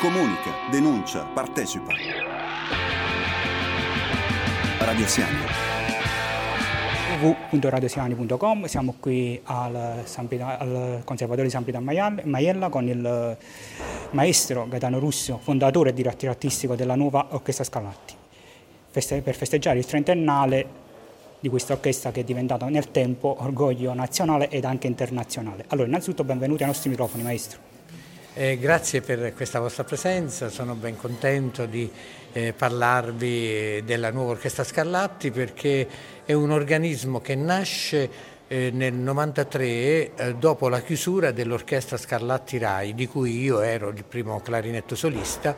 [0.00, 1.92] Comunica, denuncia, partecipa.
[4.78, 5.36] Radio Siani
[7.20, 13.36] www.radiosiani.com siamo qui al, al Conservatorio di San Pietro Maiella con il
[14.10, 18.14] maestro Gaetano Russo, fondatore e direttore artistico della nuova Orchestra Scalatti,
[18.92, 20.66] per festeggiare il trentennale
[21.40, 25.64] di questa orchestra che è diventata nel tempo orgoglio nazionale ed anche internazionale.
[25.68, 27.66] Allora, innanzitutto benvenuti ai nostri microfoni, maestro.
[28.40, 31.90] Eh, grazie per questa vostra presenza, sono ben contento di
[32.30, 35.88] eh, parlarvi della nuova Orchestra Scarlatti perché
[36.24, 38.08] è un organismo che nasce
[38.46, 39.64] eh, nel 93
[40.14, 45.56] eh, dopo la chiusura dell'Orchestra Scarlatti Rai, di cui io ero il primo clarinetto solista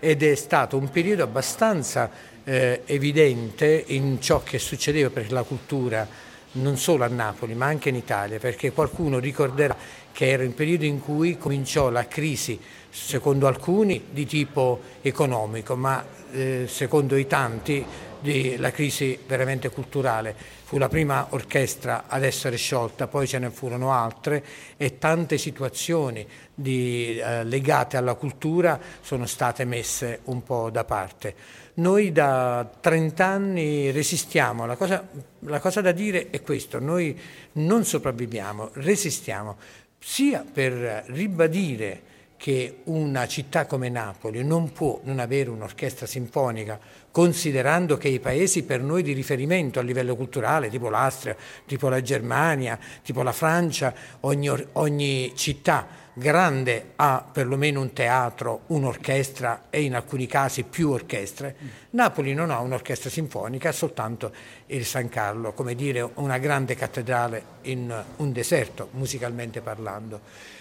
[0.00, 2.10] ed è stato un periodo abbastanza
[2.42, 6.08] eh, evidente in ciò che succedeva per la cultura
[6.56, 9.76] non solo a Napoli ma anche in Italia, perché qualcuno ricorderà
[10.12, 12.58] che era il periodo in cui cominciò la crisi,
[12.90, 17.84] secondo alcuni, di tipo economico, ma eh, secondo i tanti
[18.20, 20.34] di, la crisi veramente culturale.
[20.64, 24.44] Fu la prima orchestra ad essere sciolta, poi ce ne furono altre
[24.76, 31.34] e tante situazioni di, eh, legate alla cultura sono state messe un po' da parte.
[31.74, 35.06] Noi da 30 anni resistiamo, la cosa,
[35.40, 37.16] la cosa da dire è questo, noi
[37.52, 39.56] non sopravviviamo, resistiamo,
[39.98, 46.78] sia per ribadire che una città come Napoli non può non avere un'orchestra sinfonica,
[47.10, 52.02] considerando che i paesi per noi di riferimento a livello culturale, tipo l'Austria, tipo la
[52.02, 59.94] Germania, tipo la Francia, ogni, ogni città grande ha perlomeno un teatro, un'orchestra e in
[59.94, 61.54] alcuni casi più orchestre.
[61.90, 64.32] Napoli non ha un'orchestra sinfonica, ha soltanto
[64.66, 70.20] il San Carlo, come dire una grande cattedrale in un deserto, musicalmente parlando.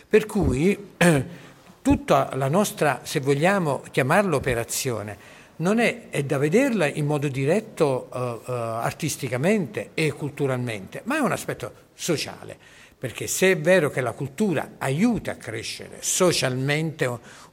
[0.10, 0.92] Per cui
[1.86, 5.17] tutta la nostra, se vogliamo chiamarla operazione,
[5.58, 11.20] non è, è, da vederla in modo diretto uh, uh, artisticamente e culturalmente, ma è
[11.20, 12.58] un aspetto sociale
[12.98, 17.08] perché se è vero che la cultura aiuta a crescere socialmente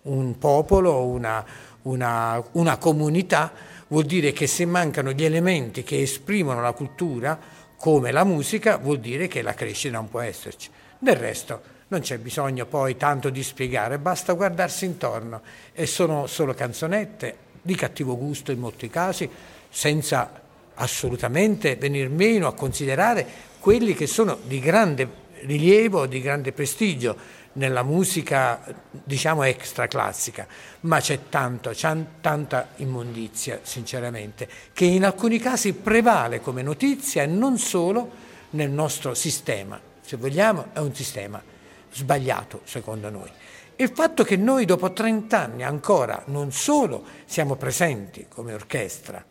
[0.04, 1.44] un popolo, una,
[1.82, 3.52] una, una comunità,
[3.88, 7.38] vuol dire che se mancano gli elementi che esprimono la cultura,
[7.76, 10.70] come la musica, vuol dire che la crescita non può esserci.
[10.98, 15.42] Del resto non c'è bisogno poi tanto di spiegare, basta guardarsi intorno.
[15.74, 19.28] E sono solo canzonette di cattivo gusto in molti casi,
[19.68, 20.40] senza
[20.74, 23.26] assolutamente venir meno a considerare
[23.60, 30.46] quelli che sono di grande rilievo, di grande prestigio nella musica diciamo extra classica,
[30.80, 37.26] ma c'è tanto, c'è tanta immondizia sinceramente, che in alcuni casi prevale come notizia e
[37.26, 38.10] non solo
[38.50, 41.51] nel nostro sistema, se vogliamo è un sistema
[41.92, 43.30] sbagliato secondo noi.
[43.76, 49.24] Il fatto che noi dopo 30 anni ancora non solo siamo presenti come orchestra,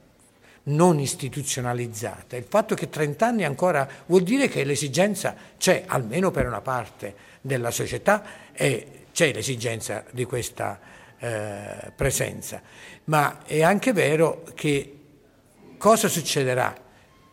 [0.64, 2.36] non istituzionalizzata.
[2.36, 7.16] Il fatto che 30 anni ancora vuol dire che l'esigenza c'è, almeno per una parte
[7.42, 10.80] della società, e c'è l'esigenza di questa
[11.20, 12.62] eh, presenza.
[13.06, 14.98] Ma è anche vero che
[15.78, 16.76] cosa succederà?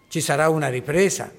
[0.08, 1.30] Ci sarà una ripresa,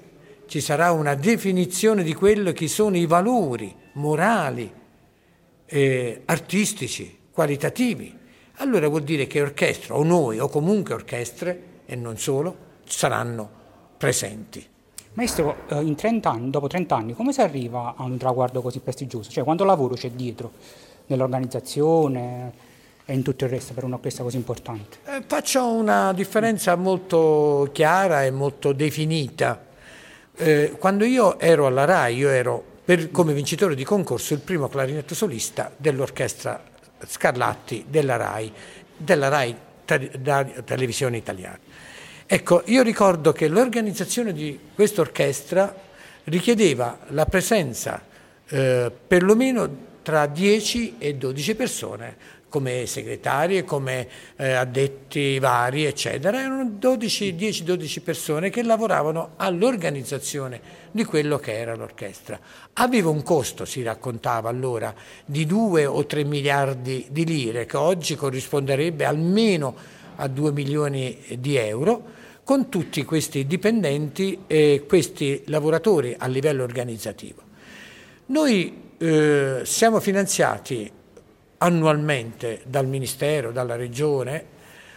[0.46, 4.72] ci sarà una definizione di quello che sono i valori morali,
[5.66, 8.18] eh, artistici, qualitativi.
[8.56, 13.48] Allora vuol dire che orchestra, o noi, o comunque orchestre, e non solo saranno
[13.96, 14.66] presenti.
[15.14, 18.78] Maestro, eh, in 30 anni, dopo 30 anni, come si arriva a un traguardo così
[18.78, 19.30] prestigioso?
[19.30, 20.52] Cioè, quanto lavoro c'è dietro
[21.06, 22.52] nell'organizzazione
[23.04, 24.98] e in tutto il resto per un'orchestra così importante?
[25.04, 29.66] Eh, faccio una differenza molto chiara e molto definita.
[30.36, 34.66] Eh, quando io ero alla RAI, io ero per, come vincitore di concorso il primo
[34.66, 36.60] clarinetto solista dell'orchestra
[37.06, 38.52] Scarlatti della RAI,
[38.96, 39.56] della RAI
[40.64, 41.60] Televisione Italiana.
[42.26, 45.72] Ecco, io ricordo che l'organizzazione di questa orchestra
[46.24, 48.02] richiedeva la presenza
[48.48, 52.16] eh, perlomeno tra 10 e 12 persone,
[52.50, 54.06] come segretarie, come
[54.36, 56.38] eh, addetti vari, eccetera.
[56.38, 60.60] Erano 10-12 persone che lavoravano all'organizzazione
[60.90, 62.38] di quello che era l'orchestra.
[62.74, 64.94] Aveva un costo, si raccontava allora,
[65.24, 69.74] di 2 o 3 miliardi di lire, che oggi corrisponderebbe almeno
[70.16, 77.42] a 2 milioni di euro con tutti questi dipendenti e questi lavoratori a livello organizzativo.
[78.26, 80.90] Noi eh, siamo finanziati
[81.62, 84.44] annualmente dal Ministero, dalla Regione,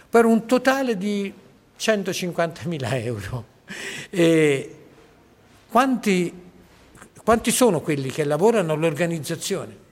[0.08, 1.32] per un totale di
[1.78, 3.44] 150.000 euro.
[4.10, 4.76] E
[5.68, 6.32] quanti,
[7.22, 9.82] quanti sono quelli che lavorano all'organizzazione?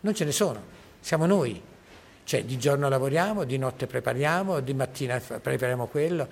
[0.00, 0.74] Non ce ne sono
[1.06, 1.62] siamo noi.
[2.24, 6.26] Cioè di giorno lavoriamo, di notte prepariamo, di mattina prepariamo quello.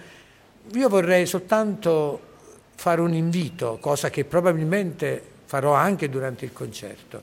[0.73, 2.33] Io vorrei soltanto
[2.75, 7.23] fare un invito, cosa che probabilmente farò anche durante il concerto,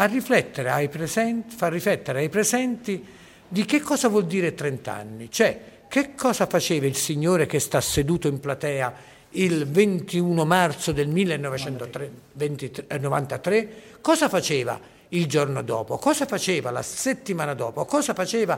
[0.00, 3.04] a riflettere ai presenti, far riflettere ai presenti
[3.48, 7.80] di che cosa vuol dire 30 anni, cioè che cosa faceva il signore che sta
[7.80, 8.94] seduto in platea
[9.30, 14.78] il 21 marzo del 1993, cosa faceva
[15.08, 18.56] il giorno dopo, cosa faceva la settimana dopo, cosa faceva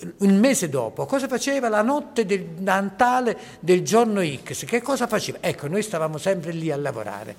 [0.00, 5.36] il mese dopo, cosa faceva la notte del Natale del giorno X, che cosa faceva?
[5.40, 7.36] Ecco, noi stavamo sempre lì a lavorare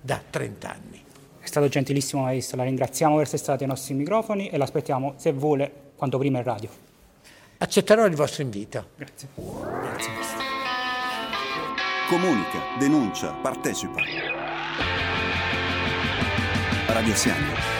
[0.00, 1.06] da 30 anni.
[1.48, 5.32] È stato gentilissimo maestro, la ringraziamo per essere stati ai nostri microfoni e l'aspettiamo, se
[5.32, 6.68] vuole, quanto prima in radio.
[7.56, 8.88] Accetterò il vostro invito.
[8.96, 9.28] Grazie.
[9.34, 10.40] Grazie maestro.
[12.10, 14.02] Comunica, denuncia, partecipa.
[16.88, 17.77] Radio Siani.